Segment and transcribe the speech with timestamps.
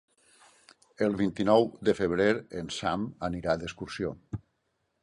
[1.07, 2.27] El vint-i-nou de febrer
[2.63, 4.17] en Sam anirà d'excursió.